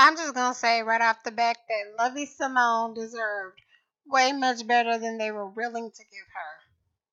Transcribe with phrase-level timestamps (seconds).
[0.00, 3.60] I'm just gonna say right off the bat that Lovie Simone deserved
[4.06, 6.60] way much better than they were willing to give her.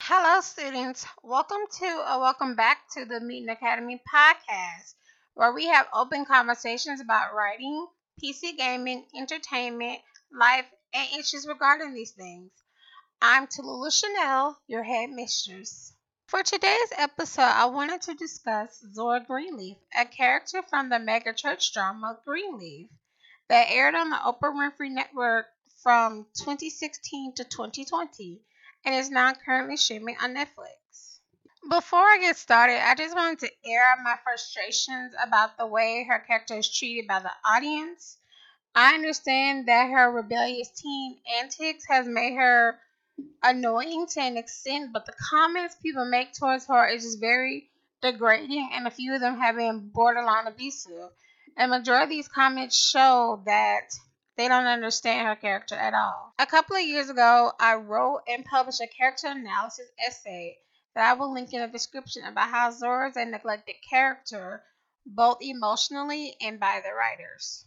[0.01, 1.03] Hello, students.
[1.24, 4.93] Welcome to or welcome back to the Mutant Academy podcast,
[5.33, 7.87] where we have open conversations about writing,
[8.23, 10.00] PC gaming, entertainment,
[10.32, 12.52] life, and issues regarding these things.
[13.20, 15.95] I'm Tallulah Chanel, your head mistress.
[16.36, 22.20] For today's episode, I wanted to discuss Zora Greenleaf, a character from the megachurch drama
[22.26, 22.90] Greenleaf
[23.48, 25.46] that aired on the Oprah Winfrey Network
[25.82, 28.42] from 2016 to 2020
[28.84, 31.20] and is now currently streaming on Netflix.
[31.70, 36.04] Before I get started, I just wanted to air out my frustrations about the way
[36.04, 38.17] her character is treated by the audience.
[38.76, 42.77] I understand that her rebellious teen antics has made her
[43.43, 47.69] annoying to an extent, but the comments people make towards her is just very
[48.01, 51.09] degrading, and a few of them have been borderline abusive.
[51.57, 53.89] And majority of these comments show that
[54.35, 56.33] they don't understand her character at all.
[56.37, 60.57] A couple of years ago, I wrote and published a character analysis essay
[60.93, 64.64] that I will link in the description about how Zora is a neglected character,
[65.06, 67.66] both emotionally and by the writers.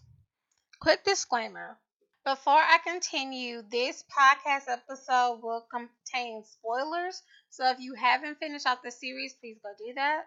[0.80, 1.78] Quick disclaimer
[2.28, 7.22] before I continue, this podcast episode will contain spoilers.
[7.48, 10.24] So if you haven't finished off the series, please go do that.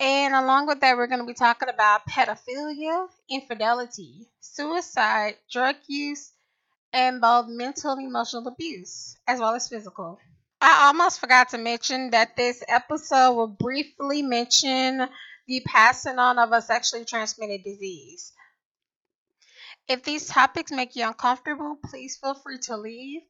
[0.00, 6.32] And along with that, we're going to be talking about pedophilia, infidelity, suicide, drug use,
[6.92, 10.18] and both mental and emotional abuse, as well as physical.
[10.60, 15.08] I almost forgot to mention that this episode will briefly mention
[15.46, 18.32] the passing on of a sexually transmitted disease.
[19.86, 23.20] If these topics make you uncomfortable, please feel free to leave.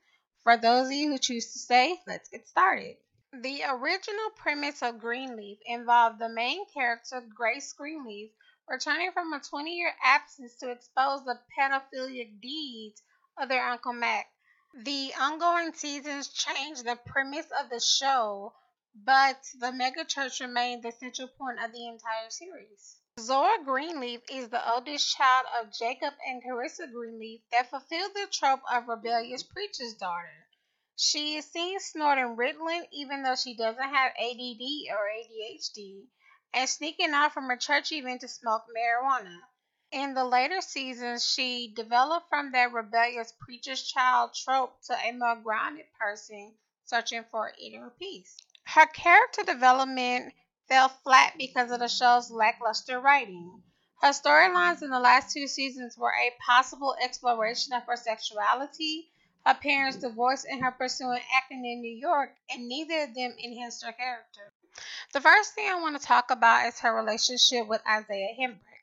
[0.44, 2.96] For those of you who choose to stay, let's get started.
[3.32, 8.30] The original premise of Greenleaf involved the main character, Grace Greenleaf,
[8.68, 13.02] returning from a 20 year absence to expose the pedophilic deeds
[13.36, 14.30] of their Uncle Mac.
[14.74, 18.54] The ongoing seasons changed the premise of the show,
[18.94, 23.00] but the megachurch remained the central point of the entire series.
[23.20, 28.62] Zora Greenleaf is the oldest child of Jacob and Kerissa Greenleaf that fulfilled the trope
[28.68, 30.48] of rebellious preacher's daughter.
[30.96, 36.08] She is seen snorting Ritalin even though she doesn't have ADD or ADHD,
[36.52, 39.38] and sneaking out from a church event to smoke marijuana.
[39.92, 45.36] In the later seasons, she developed from that rebellious preacher's child trope to a more
[45.36, 48.36] grounded person searching for inner peace.
[48.64, 50.34] Her character development
[50.68, 53.62] fell flat because of the show's lackluster writing.
[54.00, 59.10] Her storylines in the last two seasons were a possible exploration of her sexuality,
[59.46, 63.84] her parents' divorce, and her pursuing acting in New York, and neither of them enhanced
[63.84, 64.52] her character.
[65.12, 68.73] The first thing I want to talk about is her relationship with Isaiah Hembrick.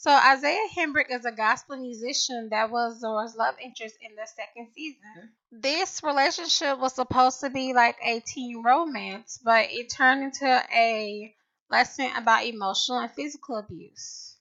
[0.00, 4.68] So Isaiah Hembrick is a gospel musician that was Zora's love interest in the second
[4.74, 5.34] season.
[5.52, 11.34] This relationship was supposed to be like a teen romance, but it turned into a
[11.70, 14.38] lesson about emotional and physical abuse.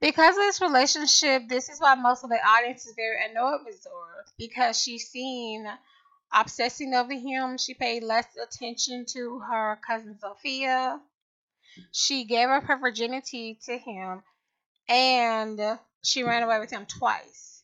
[0.00, 3.82] Because of this relationship, this is why most of the audience is very annoyed with
[3.82, 5.68] Zora because she's seen
[6.32, 7.58] obsessing over him.
[7.58, 10.98] She paid less attention to her cousin Sophia.
[11.92, 14.22] She gave up her virginity to him
[14.88, 17.62] and she ran away with him twice.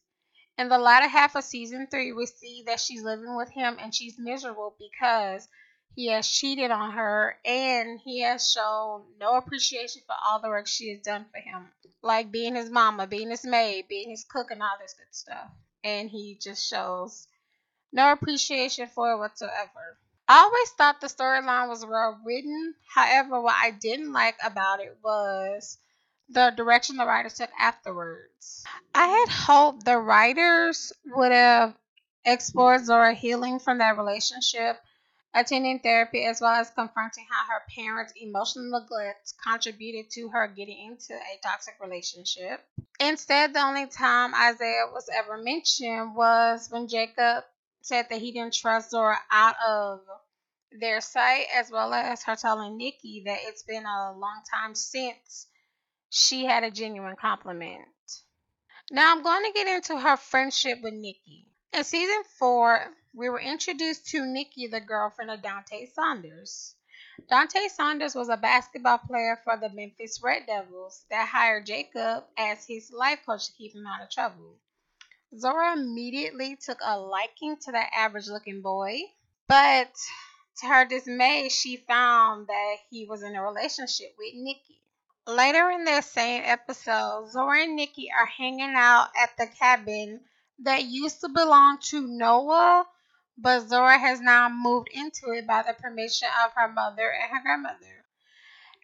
[0.57, 3.95] In the latter half of season three, we see that she's living with him and
[3.95, 5.49] she's miserable because
[5.97, 10.67] he has cheated on her and he has shown no appreciation for all the work
[10.67, 14.51] she has done for him, like being his mama, being his maid, being his cook,
[14.51, 15.51] and all this good stuff.
[15.83, 17.27] And he just shows
[17.93, 19.99] no appreciation for it whatsoever.
[20.27, 22.75] I always thought the storyline was well written.
[22.95, 25.79] However, what I didn't like about it was
[26.29, 28.65] the direction the writers took afterwards.
[28.95, 31.77] I had hoped the writers would have
[32.25, 34.81] explored Zora healing from that relationship,
[35.35, 40.91] attending therapy, as well as confronting how her parents' emotional neglect contributed to her getting
[40.91, 42.65] into a toxic relationship.
[43.01, 47.45] Instead, the only time Isaiah was ever mentioned was when Jacob
[47.83, 50.01] said that he didn't trust Zora out of
[50.81, 55.47] their sight, as well as her telling Nikki that it's been a long time since
[56.17, 57.89] she had a genuine compliment.
[58.93, 61.49] Now I'm going to get into her friendship with Nikki.
[61.73, 66.77] In season four, we were introduced to Nikki, the girlfriend of Dante Saunders.
[67.29, 72.65] Dante Saunders was a basketball player for the Memphis Red Devils that hired Jacob as
[72.65, 74.55] his life coach to keep him out of trouble.
[75.37, 79.01] Zora immediately took a liking to that average looking boy,
[79.49, 79.93] but
[80.61, 84.84] to her dismay, she found that he was in a relationship with Nikki.
[85.27, 90.21] Later in this same episode, Zora and Nikki are hanging out at the cabin
[90.59, 92.87] that used to belong to Noah,
[93.39, 97.43] but Zora has now moved into it by the permission of her mother and her
[97.43, 98.05] grandmother.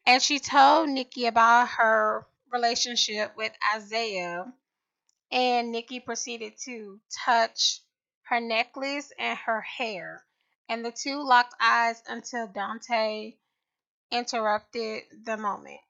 [0.06, 4.50] And she told Nikki about her relationship with Isaiah,
[5.30, 7.82] and Nikki proceeded to touch
[8.22, 10.24] her necklace and her hair,
[10.70, 13.36] and the two locked eyes until Dante
[14.10, 15.80] interrupted the moment.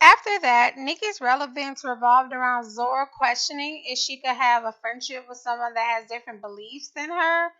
[0.00, 5.38] After that, Nikki's relevance revolved around Zora questioning if she could have a friendship with
[5.38, 7.52] someone that has different beliefs than her,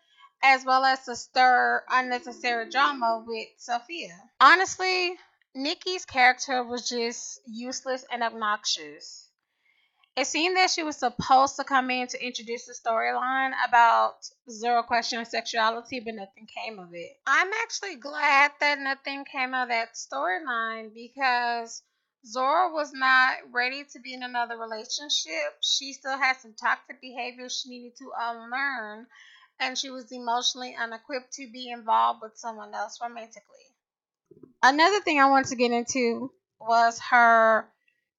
[0.42, 4.16] as well as to stir unnecessary drama with Sophia.
[4.40, 5.16] Honestly,
[5.54, 9.28] Nikki's character was just useless and obnoxious.
[10.16, 14.14] It seemed that she was supposed to come in to introduce the storyline about
[14.48, 17.18] Zora questioning sexuality, but nothing came of it.
[17.26, 21.82] I'm actually glad that nothing came of that storyline because
[22.26, 25.56] Zora was not ready to be in another relationship.
[25.60, 29.06] She still had some toxic behavior she needed to um, unlearn,
[29.60, 33.66] and she was emotionally unequipped to be involved with someone else romantically.
[34.62, 37.68] Another thing I wanted to get into was her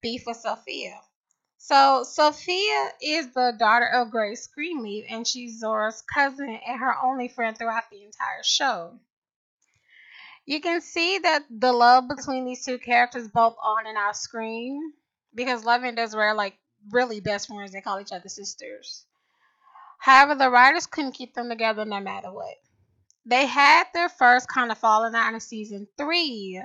[0.01, 1.01] beef with Sophia.
[1.57, 7.27] So Sophia is the daughter of Grace Greenleaf, and she's Zora's cousin and her only
[7.27, 8.98] friend throughout the entire show.
[10.47, 14.94] You can see that the love between these two characters, both on and off screen,
[15.35, 16.57] because Lovie and Desiree are like
[16.89, 17.73] really best friends.
[17.73, 19.05] They call each other sisters.
[19.99, 22.55] However, the writers couldn't keep them together no matter what.
[23.25, 26.63] They had their first kind of falling out in season three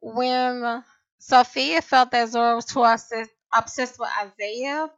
[0.00, 0.82] when
[1.18, 4.90] Sophia felt that Zora was too obsessed obsessed with Isaiah,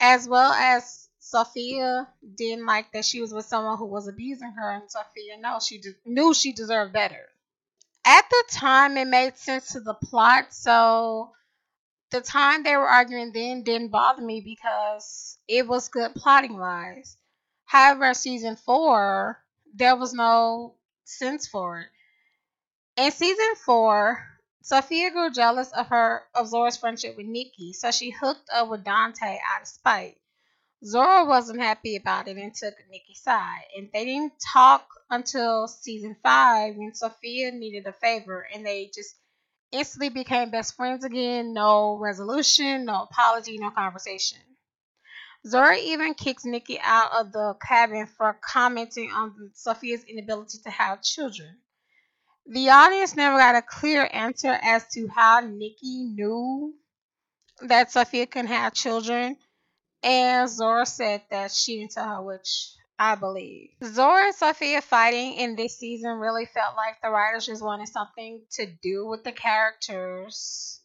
[0.00, 2.06] as well as Sophia
[2.36, 5.78] didn't like that she was with someone who was abusing her, and Sophia no, she
[5.78, 7.30] de- knew she deserved better.
[8.04, 11.32] At the time, it made sense to the plot, so
[12.10, 17.16] the time they were arguing then didn't bother me because it was good plotting wise.
[17.64, 19.42] However, season four,
[19.74, 20.74] there was no
[21.04, 21.88] sense for it.
[23.02, 24.22] In season four,
[24.60, 28.84] Sophia grew jealous of her of Zora's friendship with Nikki, so she hooked up with
[28.84, 30.18] Dante out of spite.
[30.84, 36.14] Zora wasn't happy about it and took Nikki's side, and they didn't talk until season
[36.22, 39.16] five when Sophia needed a favor, and they just
[39.72, 41.54] instantly became best friends again.
[41.54, 44.38] No resolution, no apology, no conversation.
[45.46, 51.02] Zora even kicks Nikki out of the cabin for commenting on Sophia's inability to have
[51.02, 51.58] children.
[52.46, 56.74] The audience never got a clear answer as to how Nikki knew
[57.62, 59.38] that Sophia can have children,
[60.04, 63.70] and Zora said that she didn't tell her, which I believe.
[63.82, 68.42] Zora and Sophia fighting in this season really felt like the writers just wanted something
[68.52, 70.80] to do with the characters,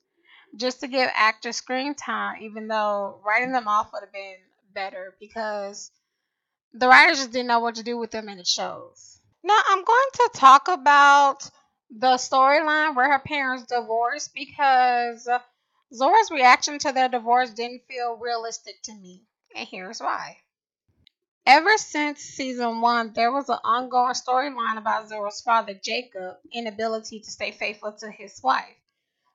[0.55, 4.37] just to give actors screen time, even though writing them off would have been
[4.73, 5.91] better because
[6.73, 9.19] the writers just didn't know what to do with them in the shows.
[9.43, 11.49] Now I'm going to talk about
[11.89, 15.27] the storyline where her parents divorced because
[15.93, 19.23] Zora's reaction to their divorce didn't feel realistic to me.
[19.55, 20.37] And here's why.
[21.45, 27.31] Ever since season one, there was an ongoing storyline about Zora's father, Jacob, inability to
[27.31, 28.75] stay faithful to his wife.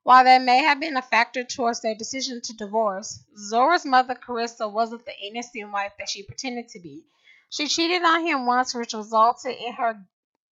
[0.05, 4.71] While that may have been a factor towards their decision to divorce, Zora's mother, Kerissa,
[4.71, 7.05] wasn't the innocent wife that she pretended to be.
[7.51, 10.07] She cheated on him once, which resulted in her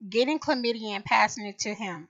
[0.09, 2.09] getting chlamydia and passing it to him.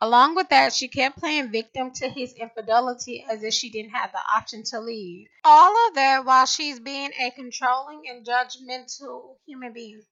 [0.00, 4.12] Along with that, she kept playing victim to his infidelity as if she didn't have
[4.12, 5.28] the option to leave.
[5.44, 10.02] All of that while she's being a controlling and judgmental human being.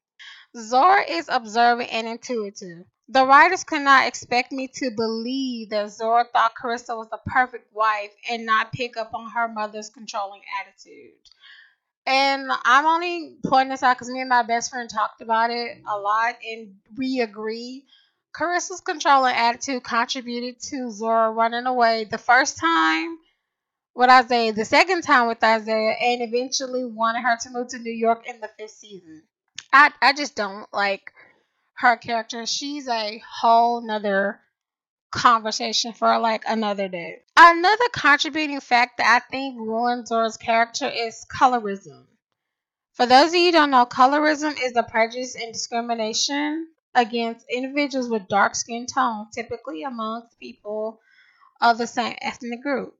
[0.56, 2.86] Zora is observant and intuitive.
[3.08, 7.72] The writers could not expect me to believe that Zora thought Kerissa was the perfect
[7.72, 11.12] wife and not pick up on her mother's controlling attitude.
[12.06, 15.78] And I'm only pointing this out because me and my best friend talked about it
[15.88, 17.84] a lot, and we agree.
[18.36, 23.18] Kerissa's controlling attitude contributed to Zora running away the first time
[23.94, 27.92] with Isaiah, the second time with Isaiah, and eventually wanted her to move to New
[27.92, 29.22] York in the fifth season.
[29.72, 31.12] I I just don't like
[31.78, 32.44] her character.
[32.44, 34.40] She's a whole nother
[35.10, 37.22] conversation for like another day.
[37.38, 42.04] Another contributing fact that I think ruins Zora's character is colorism.
[42.92, 48.26] For those of you don't know, colorism is the prejudice and discrimination against individuals with
[48.26, 50.98] dark skin tone, typically amongst people
[51.60, 52.96] of the same ethnic group.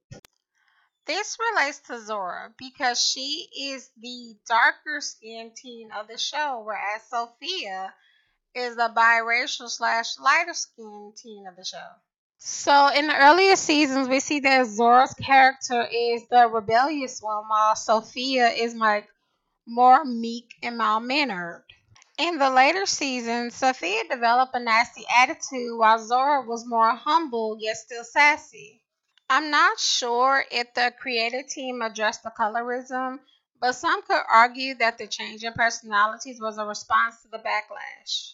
[1.07, 7.03] This relates to Zora because she is the darker skinned teen of the show, whereas
[7.09, 7.95] Sophia
[8.55, 11.87] is the biracial slash lighter skinned teen of the show.
[12.39, 17.77] So in the earlier seasons, we see that Zora's character is the rebellious one, while
[17.77, 19.09] Sophia is like
[19.67, 21.65] more meek and mild mannered.
[22.19, 27.77] In the later seasons, Sophia developed a nasty attitude, while Zora was more humble yet
[27.77, 28.83] still sassy.
[29.29, 33.21] I'm not sure if the creative team addressed the colorism,
[33.61, 38.33] but some could argue that the change in personalities was a response to the backlash.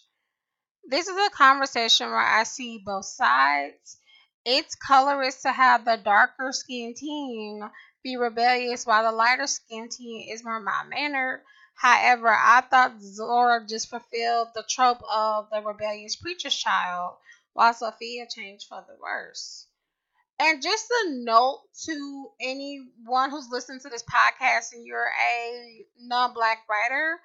[0.85, 3.97] This is a conversation where I see both sides.
[4.45, 7.69] It's colorist to have the darker skinned teen
[8.01, 11.43] be rebellious while the lighter skinned teen is more mild mannered.
[11.83, 17.17] However, I thought Zora just fulfilled the trope of the rebellious preacher's child,
[17.51, 19.67] while Sophia changed for the worse.
[20.39, 26.33] And just a note to anyone who's listening to this podcast and you're a non
[26.33, 27.19] black writer,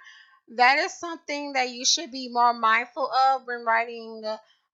[0.56, 4.24] that is something that you should be more mindful of when writing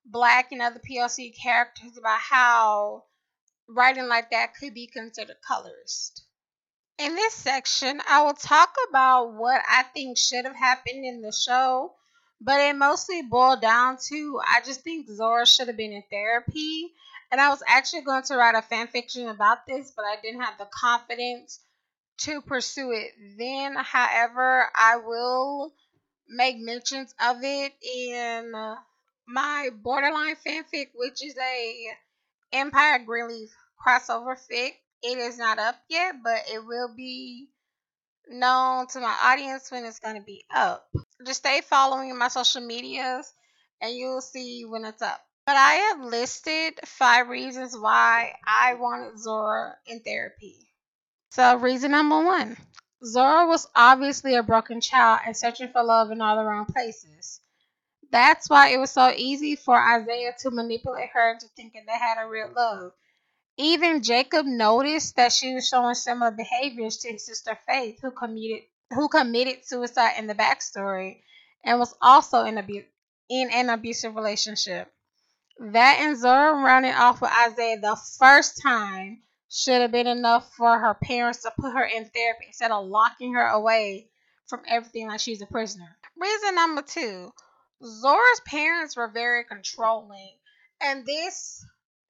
[0.07, 3.05] black and other POC characters about how
[3.69, 6.24] writing like that could be considered colorist.
[6.99, 11.33] In this section, I will talk about what I think should have happened in the
[11.33, 11.95] show,
[12.41, 16.95] but it mostly boiled down to I just think Zora should have been in therapy.
[17.31, 20.43] And I was actually going to write a fan fiction about this, but I didn't
[20.43, 21.61] have the confidence
[22.19, 23.75] to pursue it then.
[23.77, 25.75] However, I will
[26.29, 28.53] make mentions of it in
[29.27, 31.87] my borderline fanfic, which is a
[32.53, 33.51] Empire Greenleaf
[33.85, 34.75] crossover fic.
[35.05, 37.51] It is not up yet, but it will be
[38.27, 40.89] known to my audience when it's going to be up.
[41.27, 43.31] Just stay following my social medias
[43.83, 45.21] and you'll see when it's up.
[45.47, 50.57] But I have listed five reasons why I wanted Zora in therapy.
[51.33, 52.57] So, reason number one
[53.05, 57.41] Zora was obviously a broken child and searching for love in all the wrong places.
[58.11, 62.25] That's why it was so easy for Isaiah to manipulate her into thinking they had
[62.25, 62.93] a real love.
[63.57, 68.65] Even Jacob noticed that she was showing similar behaviors to his sister Faith, who committed
[68.91, 71.23] who committed suicide in the backstory
[71.65, 72.85] and was also in, abu-
[73.29, 74.93] in an abusive relationship.
[75.59, 80.79] That and Zora running off with Isaiah the first time should have been enough for
[80.79, 84.11] her parents to put her in therapy instead of locking her away
[84.47, 85.97] from everything like she's a prisoner.
[86.17, 87.33] Reason number two
[87.83, 90.37] Zora's parents were very controlling,
[90.81, 91.65] and this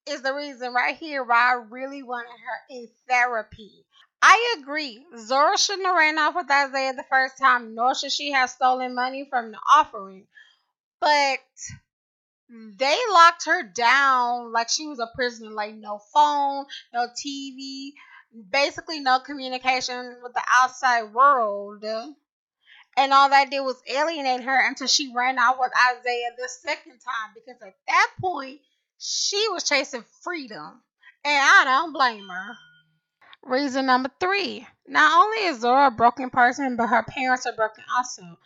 [0.07, 3.85] is the reason right here why I really wanted her in therapy.
[4.23, 5.05] I agree.
[5.19, 8.95] Zora shouldn't have ran off with Isaiah the first time, nor should she have stolen
[8.95, 10.27] money from the offering.
[11.01, 11.41] But
[12.49, 17.93] they locked her down like she was a prisoner, like no phone, no TV,
[18.51, 21.85] basically no communication with the outside world.
[22.97, 26.99] And all that did was alienate her until she ran out with Isaiah the second
[27.01, 28.61] time because at that point
[28.99, 30.81] she was chasing freedom.
[31.25, 32.57] And I don't blame her.
[33.45, 34.67] Reason number three.
[34.87, 38.39] Not only is Zora a broken person, but her parents are broken also.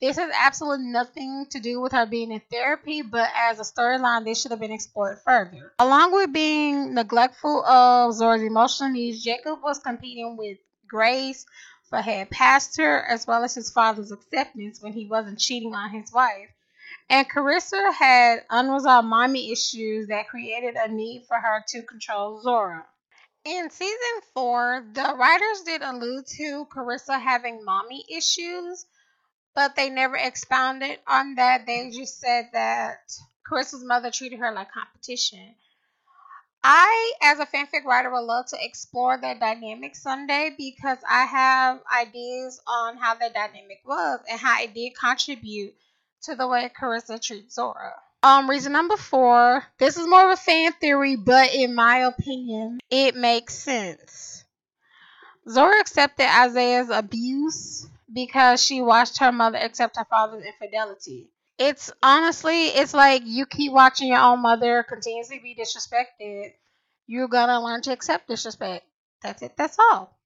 [0.00, 4.24] This has absolutely nothing to do with her being in therapy, but as a storyline,
[4.24, 5.72] this should have been explored further.
[5.78, 11.46] Along with being neglectful of Zora's emotional needs, Jacob was competing with Grace
[11.88, 16.12] for head pastor, as well as his father's acceptance when he wasn't cheating on his
[16.12, 16.50] wife.
[17.08, 22.86] And Kerissa had unresolved mommy issues that created a need for her to control Zora.
[23.44, 28.86] In season four, the writers did allude to Kerissa having mommy issues,
[29.54, 31.66] but they never expounded on that.
[31.66, 33.12] They just said that
[33.46, 35.54] Kerissa's mother treated her like competition.
[36.62, 41.82] I, as a fanfic writer, would love to explore that dynamic someday because I have
[41.94, 45.74] ideas on how that dynamic was and how it did contribute
[46.24, 47.94] to the way Kerissa treats Zora.
[48.22, 49.64] Um, reason number four.
[49.78, 54.44] This is more of a fan theory, but in my opinion, it makes sense.
[55.48, 61.28] Zora accepted Isaiah's abuse because she watched her mother accept her father's infidelity.
[61.58, 66.52] It's honestly, it's like you keep watching your own mother continuously be disrespected.
[67.06, 68.86] You're gonna learn to accept disrespect.
[69.22, 69.56] That's it.
[69.56, 70.16] That's all.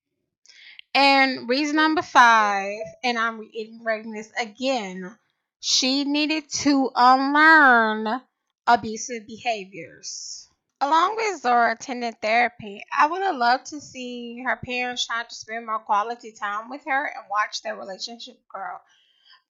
[0.95, 5.17] And reason number five, and I'm reiterating this again,
[5.61, 8.23] she needed to unlearn
[8.67, 10.49] abusive behaviors.
[10.81, 15.35] Along with Zora attending therapy, I would have loved to see her parents trying to
[15.35, 18.77] spend more quality time with her and watch their relationship grow.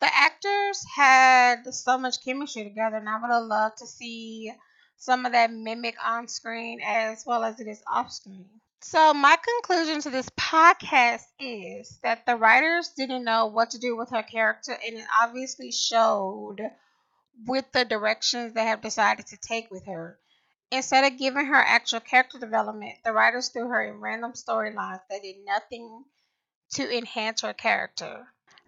[0.01, 4.53] The actors had so much chemistry together, and I would have loved to see
[4.97, 8.49] some of that mimic on screen as well as it is off screen.
[8.81, 13.97] So, my conclusion to this podcast is that the writers didn't know what to do
[13.97, 16.61] with her character, and it obviously showed
[17.47, 20.19] with the directions they have decided to take with her.
[20.71, 25.23] Instead of giving her actual character development, the writers threw her in random storylines that
[25.23, 26.05] did nothing
[26.75, 28.27] to enhance her character.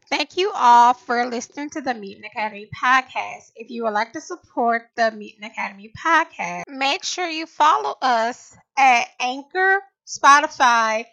[0.08, 3.52] Thank you all for listening to the Mutant Academy podcast.
[3.54, 8.56] If you would like to support the Mutant Academy podcast, make sure you follow us
[8.76, 11.04] at Anchor, Spotify,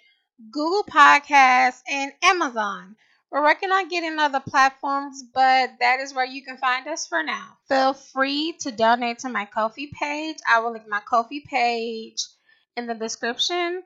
[0.52, 2.96] Google Podcasts, and Amazon.
[3.32, 7.22] We're working on getting other platforms, but that is where you can find us for
[7.22, 7.58] now.
[7.68, 10.38] Feel free to donate to my Ko-fi page.
[10.50, 12.26] I will link my Ko-fi page
[12.76, 13.84] in the description.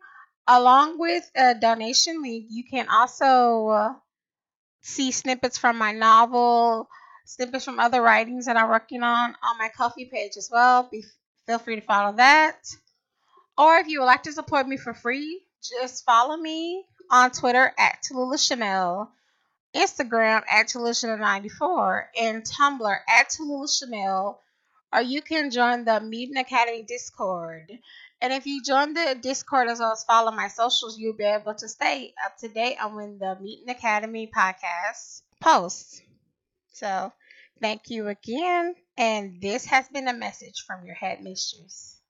[0.48, 3.94] Along with a donation link, you can also uh,
[4.82, 6.88] see snippets from my novel,
[7.26, 10.88] snippets from other writings that I'm working on on my Ko-fi page as well.
[10.90, 11.04] Be,
[11.48, 12.58] feel free to follow that.
[13.58, 17.74] Or if you would like to support me for free, just follow me on Twitter
[17.78, 19.12] at Tallulah Chanel,
[19.76, 24.42] Instagram at Tallulah Chanel 94, and Tumblr at Tallulah Chanel.
[24.94, 27.72] Or you can join the Mutant Academy Discord.
[28.22, 31.56] And if you join the Discord as well as follow my socials, you'll be able
[31.56, 36.02] to stay up to date on when the Mutant Academy podcast posts.
[36.74, 37.14] So,
[37.62, 38.76] thank you again.
[38.98, 42.01] And this has been a message from your head mistress.